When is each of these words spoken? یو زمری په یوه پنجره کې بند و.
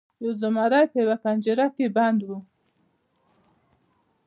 یو 0.23 0.31
زمری 0.41 0.83
په 0.91 0.97
یوه 1.03 1.17
پنجره 1.23 1.67
کې 1.75 1.87
بند 1.95 2.19
و. 2.27 2.29